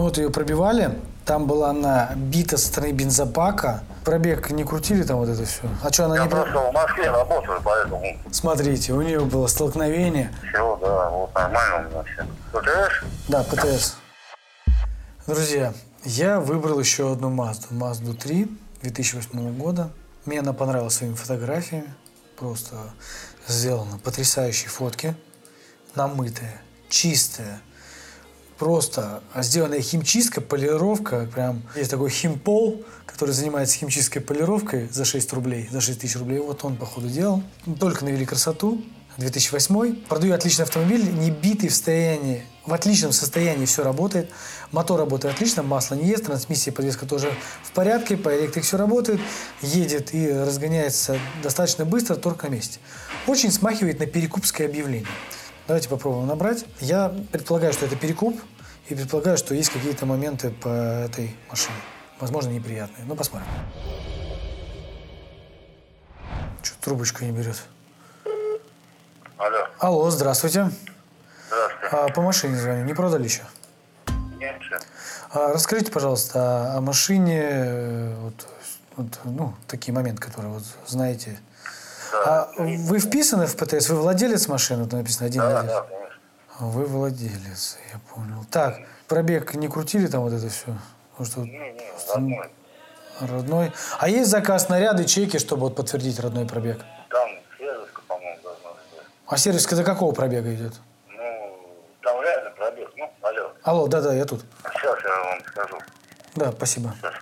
[0.00, 3.82] Ну вот ее пробивали, там была она бита со стороны бензобака.
[4.02, 5.64] Пробег не крутили там вот это все.
[5.82, 6.30] А что она Я не...
[6.30, 8.02] про- просто в Москве работаю, поэтому
[8.32, 10.32] Смотрите, у нее было столкновение.
[10.48, 12.26] все, да, вот нормально у меня все.
[12.50, 13.28] ПТС?
[13.28, 13.96] Да, ПТС.
[15.26, 15.74] Друзья,
[16.04, 17.66] я выбрал еще одну Мазду.
[17.74, 18.48] Мазду 3
[18.80, 19.90] 2008 года.
[20.24, 21.92] Мне она понравилась своими фотографиями.
[22.38, 22.74] Просто
[23.46, 25.14] сделано потрясающие фотки.
[25.94, 27.60] Намытая, чистая.
[28.60, 31.26] Просто сделанная химчистка, полировка.
[31.32, 36.40] Прям есть такой химпол, который занимается химчисткой полировкой за 6 рублей, за 6 тысяч рублей.
[36.40, 37.42] Вот он, походу, делал.
[37.80, 38.82] Только навели красоту.
[39.16, 40.04] 2008.
[40.08, 44.30] Продаю отличный автомобиль, не битый в состоянии, в отличном состоянии все работает.
[44.72, 47.32] Мотор работает отлично, масло не ест, трансмиссия, подвеска тоже
[47.62, 49.20] в порядке, по электрике все работает,
[49.62, 52.78] едет и разгоняется достаточно быстро, торг на месте.
[53.26, 55.08] Очень смахивает на перекупское объявление.
[55.70, 56.64] Давайте попробуем набрать.
[56.80, 58.40] Я предполагаю, что это перекуп,
[58.88, 61.76] и предполагаю, что есть какие-то моменты по этой машине.
[62.18, 63.06] Возможно, неприятные.
[63.06, 63.46] Но посмотрим.
[66.60, 67.62] Что трубочку не берет?
[69.38, 70.72] Алло, Алло, здравствуйте.
[71.46, 71.96] здравствуйте.
[71.96, 72.84] А, по машине звоню.
[72.84, 73.42] Не продали еще?
[74.40, 74.56] Нет.
[75.30, 78.48] А, расскажите, пожалуйста, о машине, э, вот,
[78.96, 81.38] вот, ну, такие моменты, которые вот знаете.
[82.12, 83.88] А вы вписаны в ПТС?
[83.88, 84.84] Вы владелец машины?
[84.84, 85.72] Тут написано один Да, владелец.
[85.74, 86.16] да, конечно.
[86.58, 88.44] А Вы владелец, я понял.
[88.50, 88.76] Так,
[89.08, 90.76] пробег не крутили там вот это все?
[91.22, 92.50] Что Не, не, родной.
[93.20, 93.72] родной.
[93.98, 96.80] А есть заказ наряды, чеки, чтобы вот подтвердить родной пробег?
[97.10, 98.78] Там связочка, по-моему, должна быть.
[99.26, 100.72] А сервис до какого пробега идет?
[101.08, 101.68] Ну,
[102.02, 102.90] там реально пробег.
[102.96, 103.52] Ну, алло.
[103.62, 104.44] Алло, да-да, я тут.
[104.72, 105.78] Сейчас я вам скажу.
[106.36, 106.94] Да, спасибо.
[107.00, 107.14] Сейчас.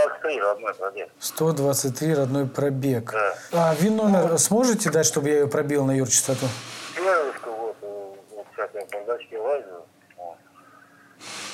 [0.00, 1.08] 123 родной пробег.
[1.20, 3.12] 123 родной пробег.
[3.12, 3.34] Да.
[3.70, 6.46] А ВИН номер сможете дать, чтобы я ее пробил на юрчастоту?
[6.94, 9.86] Связочка, вот, э, вот сейчас я бардачке лазю.
[10.18, 10.36] Вот.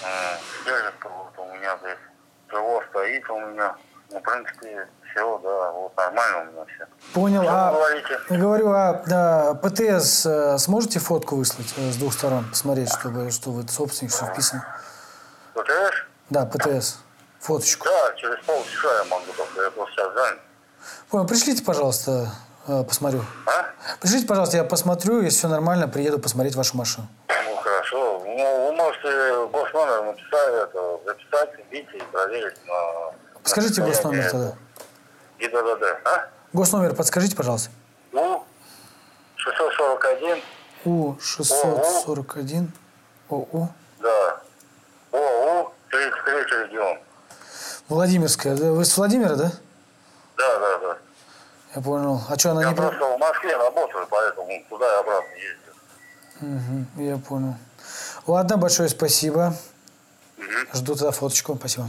[0.02, 1.98] Э, Связочка вот у меня здесь.
[2.48, 3.76] Крыло стоит у меня.
[4.10, 6.86] Ну, в принципе, все, да, вот нормально у меня все.
[7.14, 7.42] Понял.
[7.42, 8.18] Что А, говорите?
[8.28, 12.44] говорю, а да, ПТС э, сможете фотку выслать э, с двух сторон?
[12.50, 14.66] Посмотреть, чтобы, что вы собственник, все вписано.
[15.54, 15.94] ПТС?
[16.28, 16.98] Да, ПТС.
[17.40, 17.86] Фоточку.
[17.86, 20.38] Да, через полчаса я могу только, я просто сейчас занят.
[21.10, 21.26] Понял.
[21.26, 22.30] Пришлите, пожалуйста,
[22.68, 23.24] э, посмотрю.
[23.46, 23.66] А?
[24.00, 27.08] Пришлите, пожалуйста, я посмотрю, если все нормально, приеду посмотреть вашу машину.
[27.28, 28.22] Ну, хорошо.
[28.24, 33.40] Ну, вы можете госномер написать, это, записать, бить и проверить на...
[33.42, 34.54] Подскажите госномер тогда.
[35.40, 36.28] ГИБДД, а?
[36.52, 37.70] Госномер подскажите, пожалуйста.
[38.12, 38.44] У
[39.36, 40.42] 641,
[40.84, 42.68] У-641
[43.28, 43.68] ОУ.
[44.00, 44.40] да.
[45.12, 46.34] ОУ 33
[46.64, 46.98] регион.
[47.92, 48.54] Владимирская.
[48.56, 49.52] Вы с Владимира, да?
[50.36, 50.98] Да, да, да.
[51.76, 52.20] Я понял.
[52.28, 52.74] А что, она Я не...
[52.74, 55.72] про- просто в Москве работаю, поэтому туда и обратно ездил.
[56.40, 57.54] Мгм, я понял.
[58.26, 59.54] Ладно, большое спасибо.
[60.72, 61.56] Жду тогда фоточку.
[61.56, 61.88] Спасибо.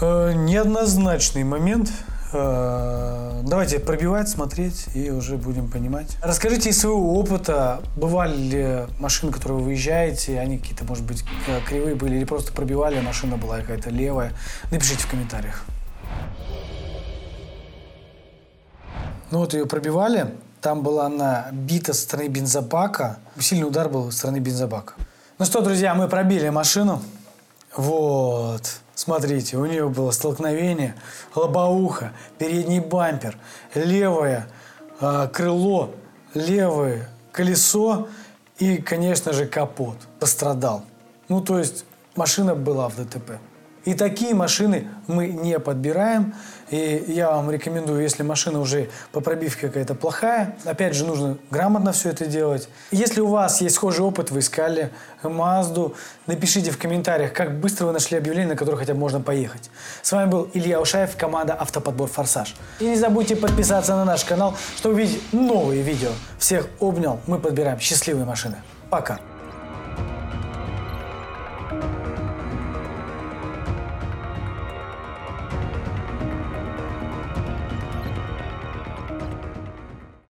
[0.00, 1.90] Э, неоднозначный момент.
[2.32, 6.16] Э, давайте пробивать, смотреть и уже будем понимать.
[6.22, 11.60] Расскажите из своего опыта, бывали ли машины, которые вы выезжаете, они какие-то, может быть, э,
[11.66, 14.32] кривые были или просто пробивали, а машина была какая-то левая.
[14.70, 15.64] Напишите в комментариях.
[19.30, 23.18] Ну вот ее пробивали, там была она бита со стороны бензобака.
[23.38, 24.94] Сильный удар был со стороны бензобака.
[25.38, 27.02] Ну что, друзья, мы пробили машину.
[27.76, 30.94] Вот, смотрите, у нее было столкновение,
[31.34, 33.38] лобовуха, передний бампер,
[33.74, 34.46] левое
[35.00, 35.94] а, крыло,
[36.34, 38.08] левое колесо
[38.58, 40.84] и, конечно же, капот пострадал.
[41.28, 43.38] Ну, то есть машина была в ДТП.
[43.84, 46.34] И такие машины мы не подбираем.
[46.70, 51.92] И я вам рекомендую, если машина уже по пробивке какая-то плохая, опять же, нужно грамотно
[51.92, 52.68] все это делать.
[52.92, 54.90] Если у вас есть схожий опыт, вы искали
[55.22, 55.96] Мазду,
[56.26, 59.70] напишите в комментариях, как быстро вы нашли объявление, на которое хотя бы можно поехать.
[60.02, 62.54] С вами был Илья Ушаев, команда Автоподбор Форсаж.
[62.78, 66.10] И не забудьте подписаться на наш канал, чтобы видеть новые видео.
[66.38, 68.56] Всех обнял, мы подбираем счастливые машины.
[68.90, 69.18] Пока.